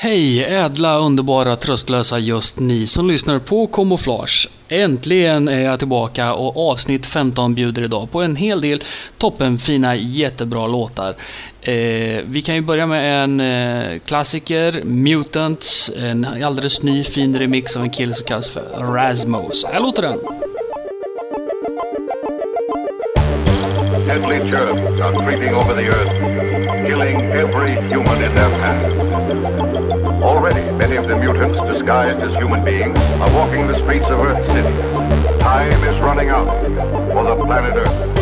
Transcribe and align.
Hej 0.00 0.44
ädla, 0.44 0.98
underbara, 0.98 1.56
tröstlösa 1.56 2.18
just 2.18 2.58
ni 2.58 2.86
som 2.86 3.08
lyssnar 3.08 3.38
på 3.38 3.66
Camouflage. 3.66 4.48
Äntligen 4.68 5.48
är 5.48 5.60
jag 5.60 5.78
tillbaka 5.78 6.34
och 6.34 6.70
avsnitt 6.70 7.06
15 7.06 7.54
bjuder 7.54 7.82
idag 7.82 8.10
på 8.10 8.22
en 8.22 8.36
hel 8.36 8.60
del 8.60 8.82
toppenfina, 9.18 9.96
jättebra 9.96 10.66
låtar. 10.66 11.16
Eh, 11.60 11.74
vi 12.24 12.42
kan 12.44 12.54
ju 12.54 12.60
börja 12.60 12.86
med 12.86 13.24
en 13.24 13.40
eh, 13.40 13.98
klassiker, 13.98 14.82
Mutants, 14.84 15.90
en 15.98 16.26
alldeles 16.44 16.82
ny 16.82 17.04
fin 17.04 17.38
remix 17.38 17.76
av 17.76 17.82
en 17.82 17.90
kille 17.90 18.14
som 18.14 18.26
kallas 18.26 18.50
för 18.50 18.62
Rasmus. 18.78 19.64
Här 19.72 19.80
låter 19.80 20.02
den. 20.02 20.18
Deadly 24.06 24.36
germs 24.36 25.00
are 25.00 25.26
creeping 25.26 25.54
over 25.54 25.74
the 25.74 25.86
earth, 25.86 26.86
killing 26.86 27.16
every 27.16 27.74
human 27.74 28.22
in 28.22 28.32
their 28.32 28.50
path. 28.60 29.87
Already, 30.22 30.60
many 30.76 30.96
of 30.96 31.06
the 31.06 31.16
mutants, 31.16 31.58
disguised 31.72 32.18
as 32.20 32.34
human 32.36 32.64
beings, 32.64 32.98
are 33.20 33.32
walking 33.34 33.66
the 33.68 33.78
streets 33.78 34.06
of 34.06 34.18
Earth 34.18 34.50
City. 34.50 35.38
Time 35.38 35.84
is 35.84 35.98
running 36.00 36.28
out 36.28 36.46
for 37.12 37.24
the 37.24 37.44
planet 37.44 37.76
Earth. 37.76 38.17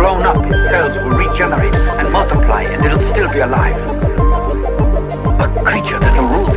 Blown 0.00 0.22
up, 0.22 0.36
its 0.46 0.70
cells 0.70 0.94
will 0.96 1.10
regenerate 1.10 1.74
and 1.74 2.10
multiply, 2.10 2.62
and 2.62 2.82
it'll 2.86 3.12
still 3.12 3.30
be 3.30 3.40
alive. 3.40 3.76
A 5.38 5.46
creature 5.62 5.98
that'll 6.00 6.24
rule 6.24 6.49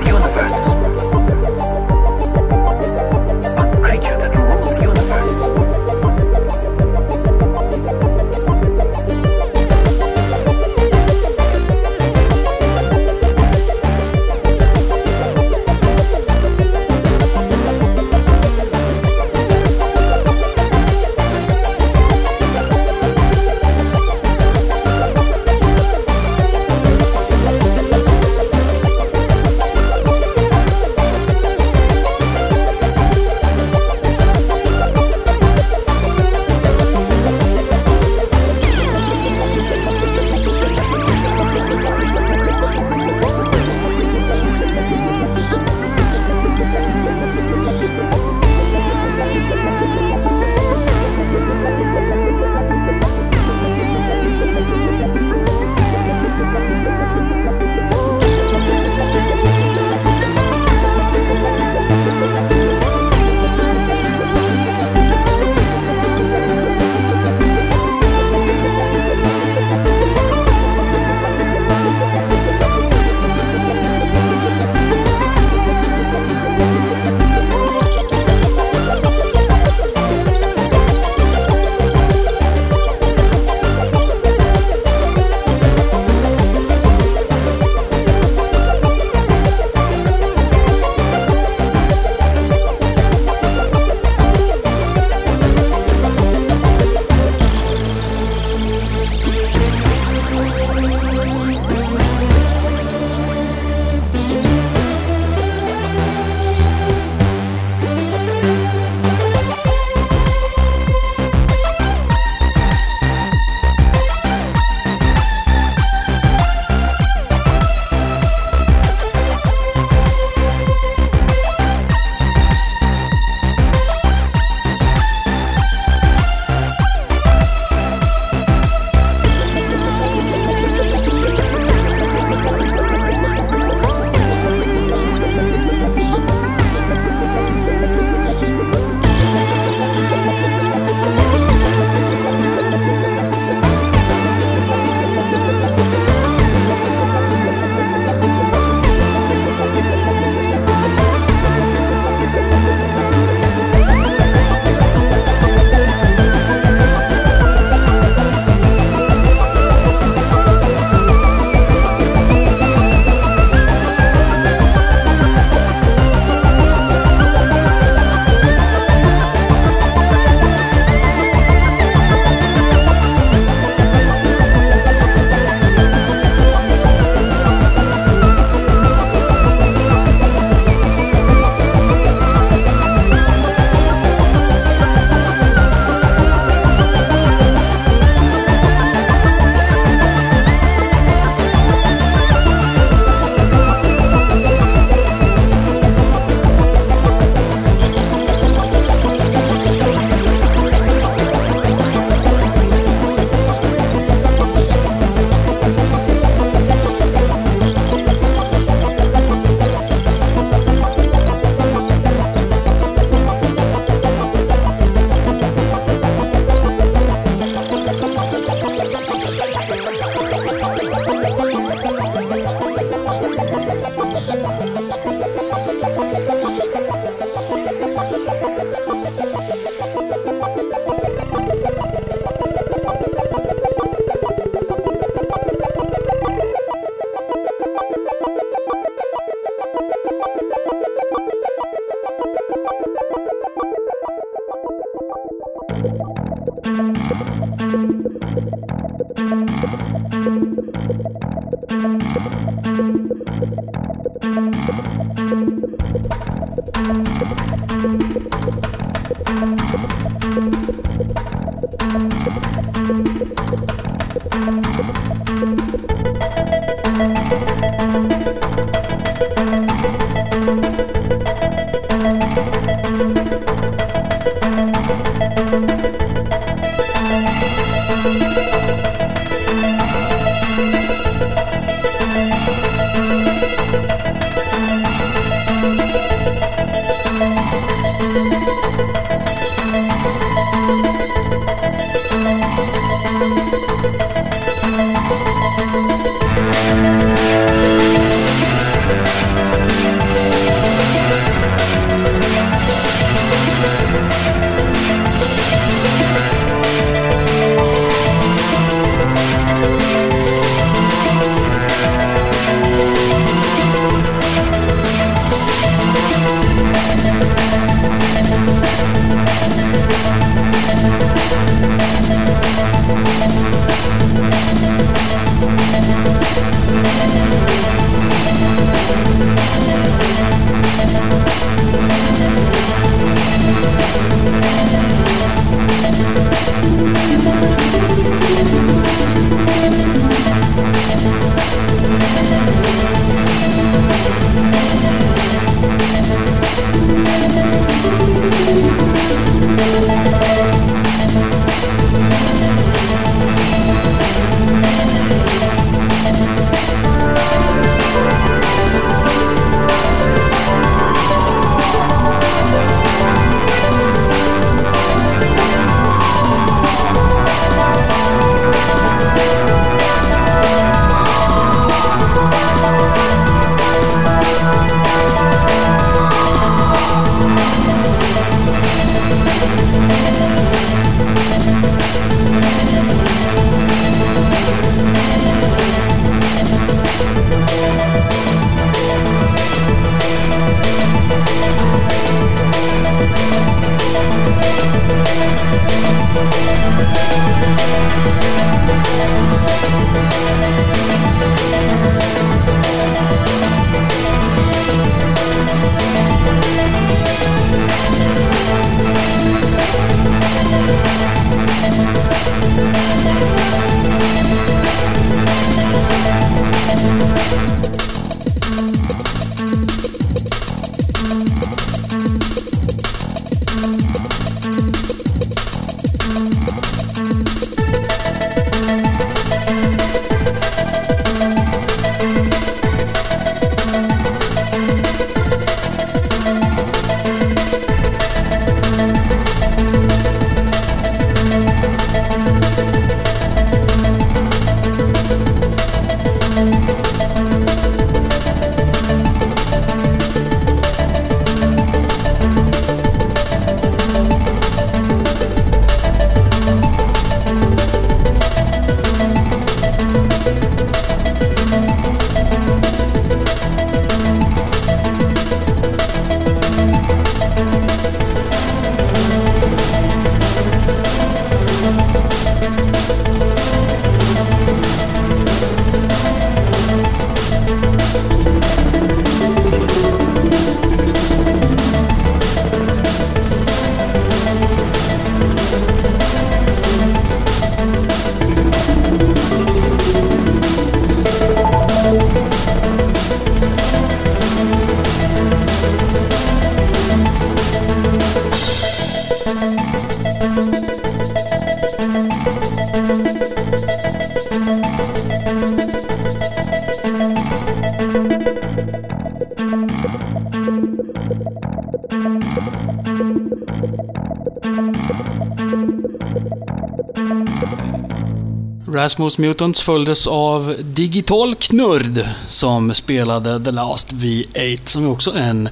Rasmus 518.83 519.17
Mutants 519.17 519.62
följdes 519.62 520.07
av 520.07 520.55
Digital 520.60 521.36
Knurd 521.36 522.05
som 522.27 522.74
spelade 522.74 523.43
The 523.43 523.51
Last 523.51 523.91
V8 523.91 524.65
som 524.65 524.88
också 524.88 525.12
är 525.12 525.29
en 525.29 525.50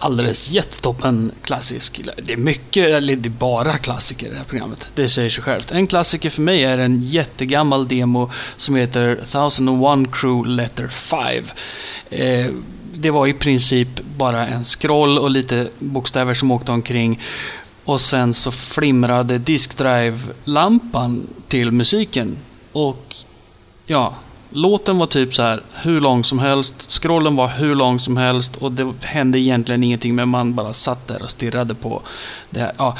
alldeles 0.00 0.50
jättetoppen 0.50 1.32
klassisk. 1.42 2.00
Det 2.16 2.32
är 2.32 2.36
mycket, 2.36 2.88
eller 2.88 3.16
det 3.16 3.28
är 3.28 3.30
bara 3.30 3.78
klassiker 3.78 4.26
i 4.26 4.30
det 4.30 4.36
här 4.36 4.44
programmet. 4.44 4.88
Det 4.94 5.08
säger 5.08 5.30
sig 5.30 5.44
självt. 5.44 5.70
En 5.70 5.86
klassiker 5.86 6.30
för 6.30 6.42
mig 6.42 6.64
är 6.64 6.78
en 6.78 7.02
jättegammal 7.02 7.88
demo 7.88 8.30
som 8.56 8.74
heter 8.74 9.12
1001 9.12 10.12
Crew 10.12 10.50
Letter 10.50 10.88
5. 10.88 11.44
Eh, 12.10 12.46
det 12.94 13.10
var 13.10 13.26
i 13.26 13.32
princip 13.32 13.88
bara 14.16 14.46
en 14.46 14.64
scroll 14.64 15.18
och 15.18 15.30
lite 15.30 15.68
bokstäver 15.78 16.34
som 16.34 16.50
åkte 16.50 16.72
omkring. 16.72 17.20
Och 17.84 18.00
sen 18.00 18.34
så 18.34 18.50
flimrade 18.50 19.38
diskdrive-lampan 19.38 21.26
till 21.48 21.70
musiken. 21.70 22.36
Och 22.72 23.14
ja, 23.86 24.14
Låten 24.52 24.98
var 24.98 25.06
typ 25.06 25.34
så 25.34 25.42
här 25.42 25.62
hur 25.72 26.00
lång 26.00 26.24
som 26.24 26.38
helst, 26.38 26.92
scrollen 26.92 27.36
var 27.36 27.48
hur 27.48 27.74
lång 27.74 27.98
som 27.98 28.16
helst 28.16 28.56
och 28.56 28.72
det 28.72 28.92
hände 29.02 29.38
egentligen 29.38 29.84
ingenting 29.84 30.14
men 30.14 30.28
man 30.28 30.54
bara 30.54 30.72
satt 30.72 31.08
där 31.08 31.22
och 31.22 31.30
stirrade 31.30 31.74
på 31.74 32.02
det 32.50 32.60
här. 32.60 32.72
Ja, 32.76 32.96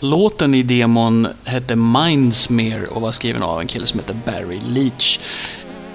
låten 0.00 0.54
i 0.54 0.62
demon 0.62 1.28
hette 1.44 1.76
Mindsmere 1.76 2.86
och 2.86 3.02
var 3.02 3.12
skriven 3.12 3.42
av 3.42 3.60
en 3.60 3.66
kille 3.66 3.86
som 3.86 4.00
heter 4.00 4.16
Barry 4.24 4.60
Leach. 4.68 5.18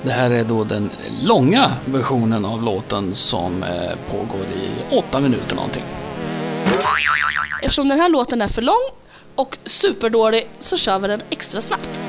Det 0.03 0.11
här 0.11 0.29
är 0.29 0.43
då 0.43 0.63
den 0.63 0.89
långa 1.21 1.71
versionen 1.85 2.45
av 2.45 2.63
låten 2.63 3.15
som 3.15 3.63
eh, 3.63 3.97
pågår 4.11 4.45
i 4.55 4.95
åtta 4.95 5.19
minuter 5.19 5.55
någonting. 5.55 5.83
Eftersom 7.61 7.89
den 7.89 7.99
här 7.99 8.09
låten 8.09 8.41
är 8.41 8.47
för 8.47 8.61
lång 8.61 8.89
och 9.35 9.57
superdålig 9.65 10.47
så 10.59 10.77
kör 10.77 10.99
vi 10.99 11.07
den 11.07 11.21
extra 11.29 11.61
snabbt. 11.61 12.08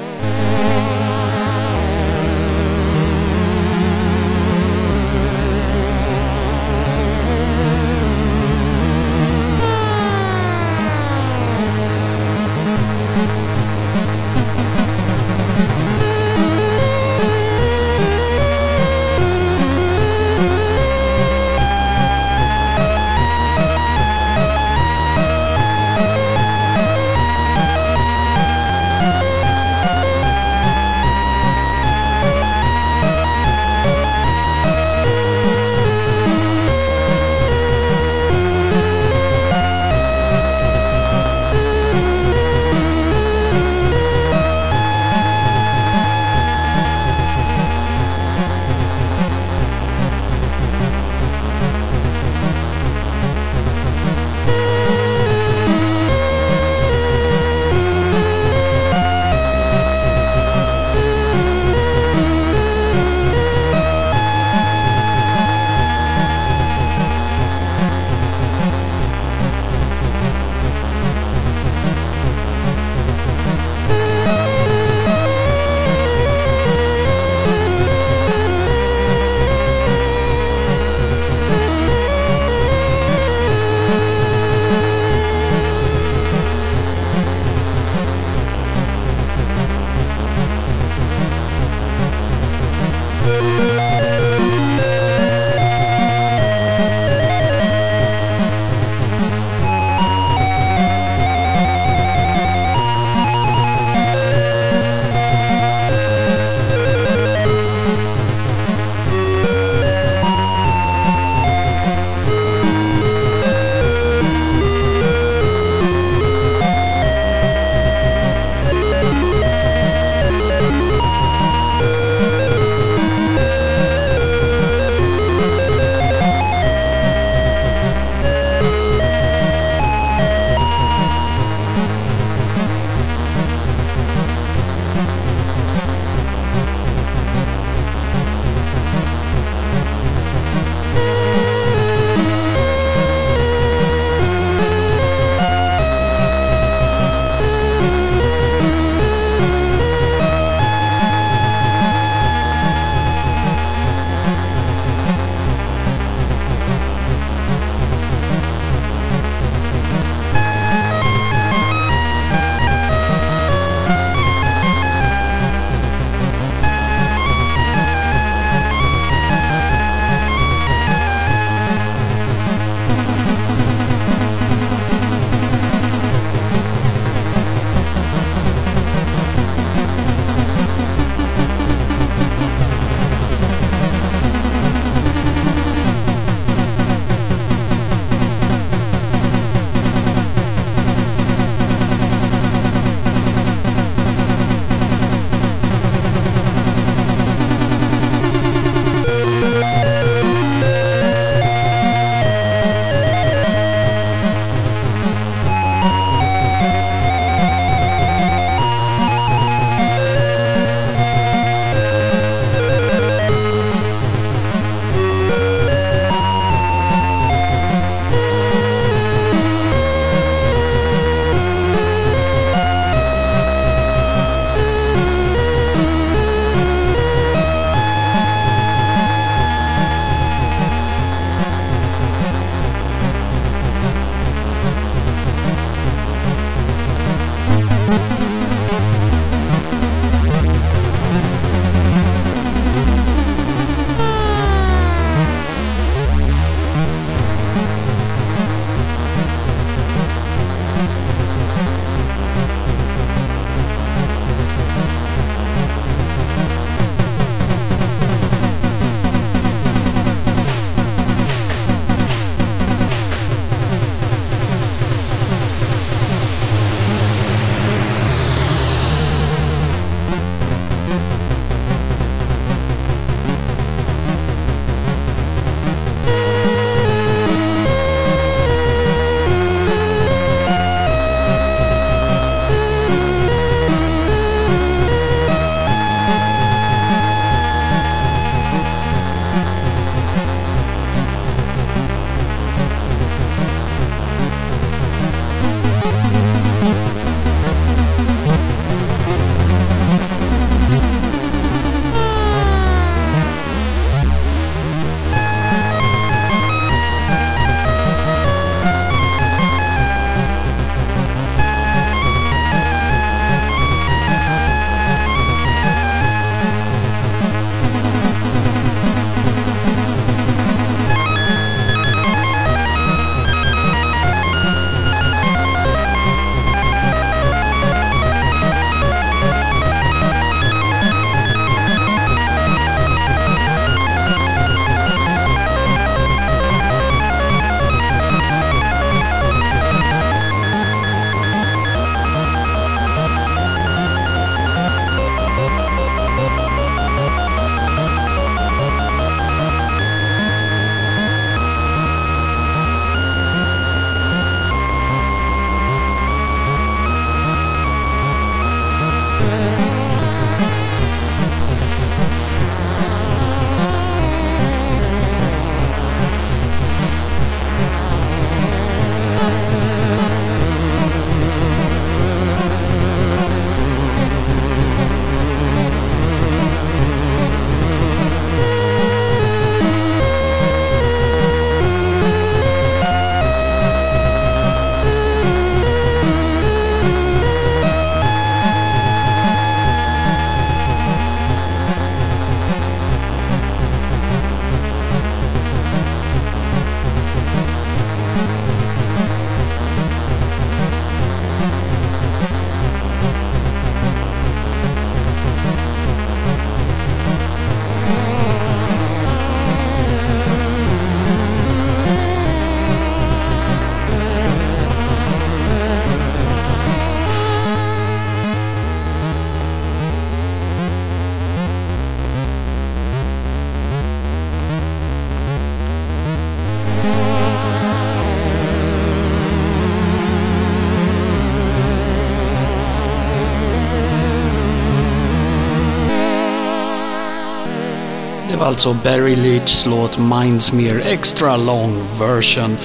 Alltså 438.51 438.77
Barry 438.85 439.17
Leachs 439.17 439.67
låt 439.67 439.99
Mindsmere 439.99 440.83
Extra 440.83 441.37
Long 441.37 441.83
Version. 441.99 442.57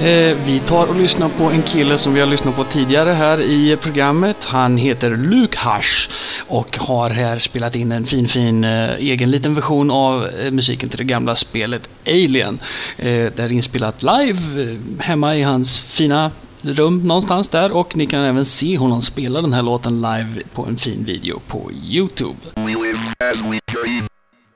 Eh, 0.00 0.36
vi 0.46 0.62
tar 0.66 0.86
och 0.86 0.96
lyssnar 0.96 1.28
på 1.28 1.44
en 1.44 1.62
kille 1.62 1.98
som 1.98 2.14
vi 2.14 2.20
har 2.20 2.26
lyssnat 2.26 2.56
på 2.56 2.64
tidigare 2.64 3.10
här 3.10 3.40
i 3.40 3.76
programmet. 3.82 4.44
Han 4.44 4.76
heter 4.76 5.10
Luke 5.10 5.58
Hush 5.58 6.10
och 6.48 6.76
har 6.76 7.10
här 7.10 7.38
spelat 7.38 7.76
in 7.76 7.92
en 7.92 8.06
fin, 8.06 8.28
fin 8.28 8.64
eh, 8.64 8.94
egen 8.94 9.30
liten 9.30 9.54
version 9.54 9.90
av 9.90 10.26
eh, 10.26 10.50
musiken 10.50 10.88
till 10.88 10.98
det 10.98 11.04
gamla 11.04 11.36
spelet 11.36 11.88
Alien. 12.06 12.58
Eh, 12.96 13.06
det 13.06 13.38
är 13.38 13.52
inspelat 13.52 14.02
live 14.02 14.62
eh, 14.62 14.78
hemma 15.00 15.36
i 15.36 15.42
hans 15.42 15.78
fina 15.78 16.30
rum 16.62 16.98
någonstans 16.98 17.48
där 17.48 17.72
och 17.72 17.96
ni 17.96 18.06
kan 18.06 18.20
även 18.20 18.46
se 18.46 18.78
honom 18.78 19.02
spela 19.02 19.42
den 19.42 19.52
här 19.52 19.62
låten 19.62 19.96
live 19.96 20.42
på 20.54 20.64
en 20.66 20.76
fin 20.76 21.04
video 21.04 21.40
på 21.46 21.70
Youtube. 21.84 22.38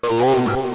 We 0.02 0.08
live 0.08 0.70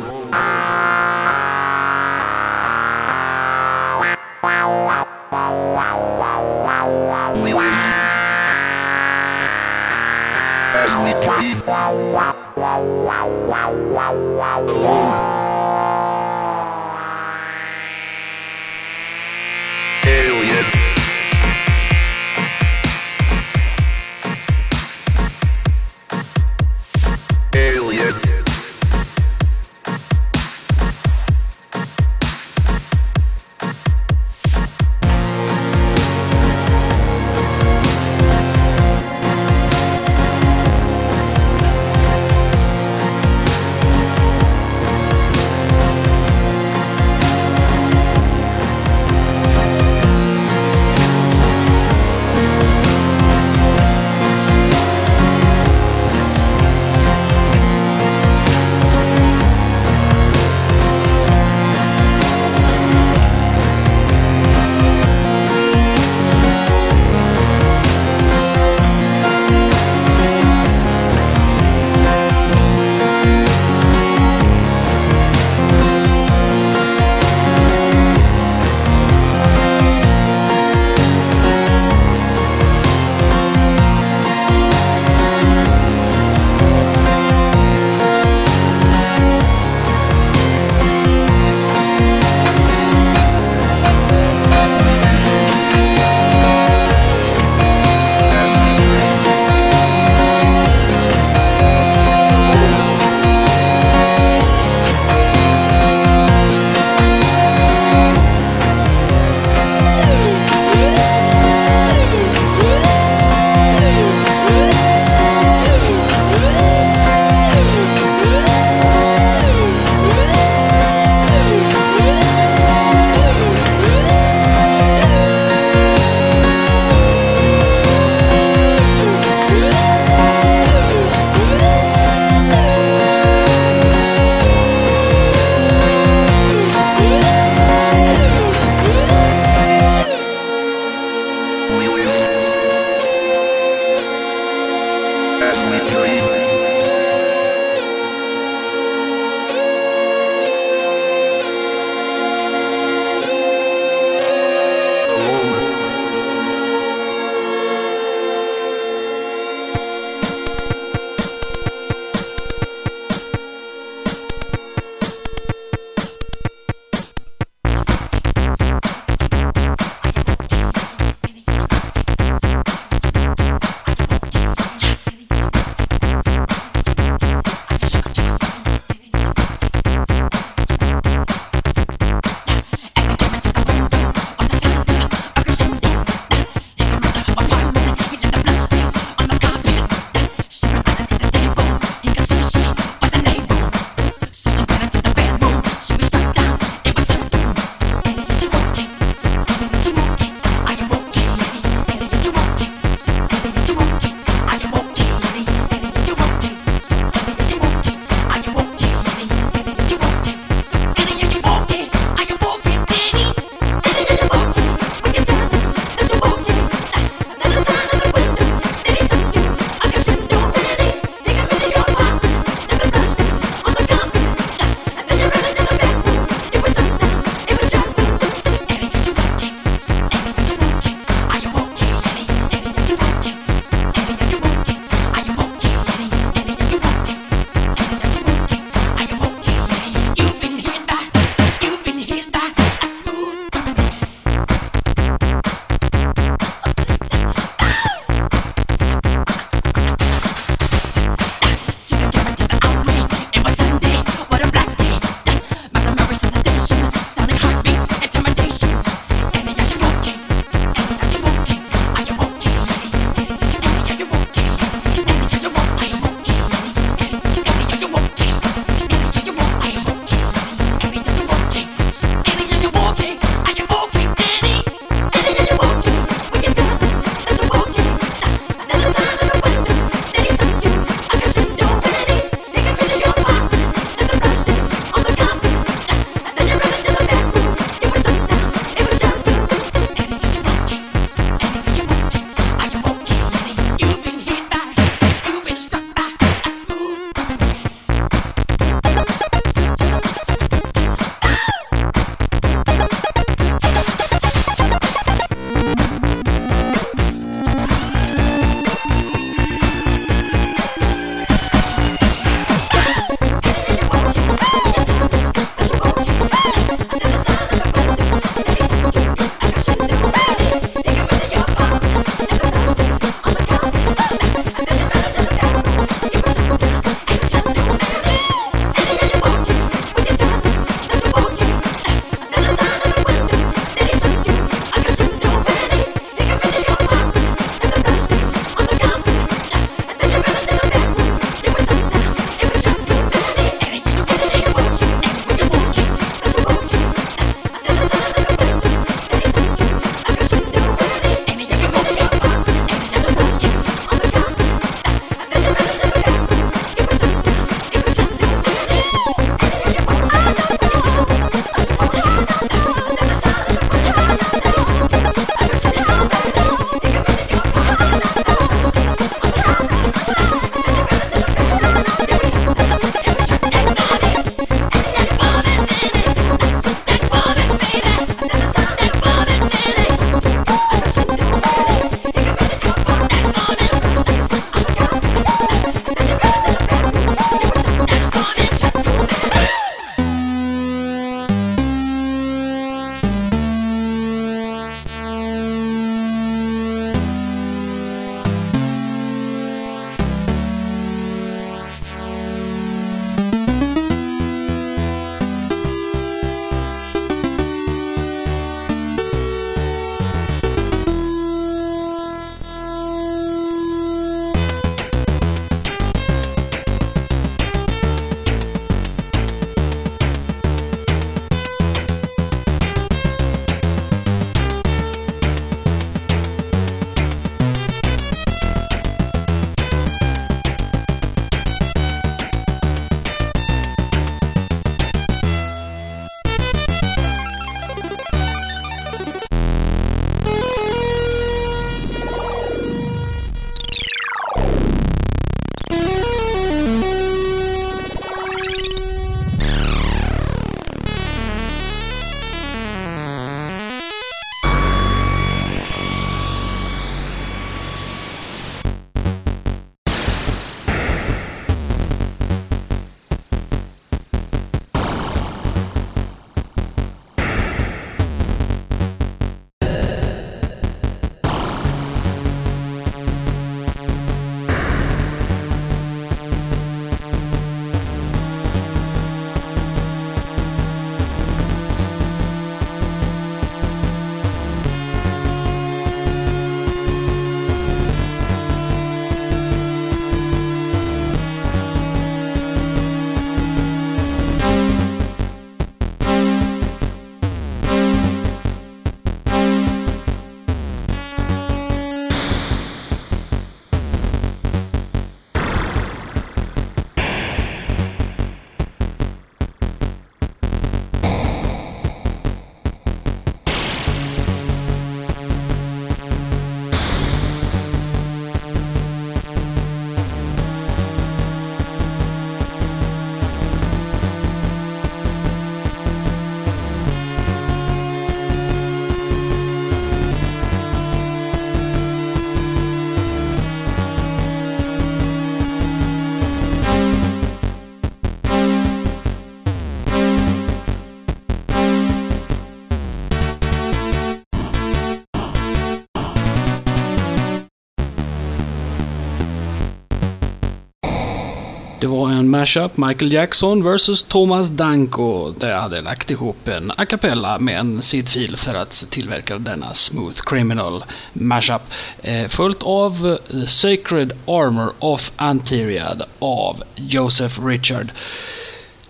Det 551.86 551.90
var 551.90 552.10
en 552.10 552.30
mashup, 552.30 552.78
Michael 552.78 553.14
Jackson 553.14 553.64
vs 553.64 554.04
Thomas 554.04 554.50
Danko. 554.50 555.32
Där 555.32 555.50
jag 555.50 555.62
hade 555.62 555.82
lagt 555.82 556.12
ihop 556.12 556.48
en 556.48 556.72
a 556.78 556.86
cappella 556.86 557.40
med 557.40 557.60
en 557.60 557.82
sidfil 557.82 558.38
för 558.38 558.54
att 558.54 558.86
tillverka 558.90 559.38
denna 559.38 559.74
Smooth 559.74 560.22
Criminal 560.26 560.84
mashup. 561.14 561.62
Eh, 562.02 562.28
följt 562.28 562.64
av 562.64 563.18
The 563.32 563.48
Sacred 563.48 564.12
Armor 564.28 564.74
of 564.80 565.12
Anteriad 565.16 566.04
av 566.20 566.64
Joseph 566.76 567.46
Richard. 567.46 567.92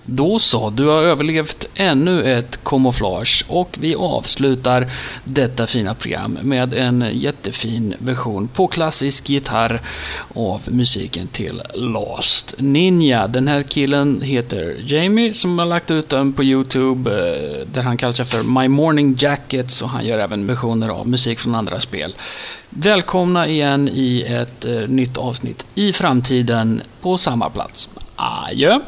Då 0.05 0.39
så, 0.39 0.69
du 0.69 0.87
har 0.87 1.01
överlevt 1.01 1.65
ännu 1.75 2.33
ett 2.33 2.63
kamouflage 2.63 3.45
och 3.47 3.77
vi 3.79 3.95
avslutar 3.95 4.87
detta 5.23 5.67
fina 5.67 5.95
program 5.95 6.37
med 6.41 6.73
en 6.73 7.09
jättefin 7.13 7.95
version 7.99 8.47
på 8.47 8.67
klassisk 8.67 9.29
gitarr 9.29 9.81
av 10.35 10.61
musiken 10.65 11.27
till 11.27 11.61
Last 11.73 12.55
Ninja. 12.57 13.27
Den 13.27 13.47
här 13.47 13.63
killen 13.63 14.21
heter 14.21 14.83
Jamie 14.85 15.33
som 15.33 15.59
har 15.59 15.65
lagt 15.65 15.91
ut 15.91 16.09
den 16.09 16.33
på 16.33 16.43
Youtube 16.43 17.11
eh, 17.11 17.67
där 17.73 17.81
han 17.81 17.97
kallar 17.97 18.13
sig 18.13 18.25
för 18.25 18.43
My 18.43 18.67
Morning 18.67 19.15
Jackets 19.19 19.81
och 19.81 19.89
han 19.89 20.05
gör 20.05 20.19
även 20.19 20.47
versioner 20.47 20.89
av 20.89 21.07
musik 21.07 21.39
från 21.39 21.55
andra 21.55 21.79
spel. 21.79 22.15
Välkomna 22.69 23.47
igen 23.47 23.89
i 23.89 24.21
ett 24.21 24.65
eh, 24.65 24.87
nytt 24.87 25.17
avsnitt 25.17 25.65
i 25.75 25.93
framtiden 25.93 26.81
på 27.01 27.17
samma 27.17 27.49
plats. 27.49 27.89
Adjö! 28.15 28.79